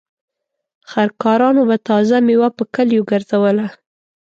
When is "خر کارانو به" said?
0.89-1.77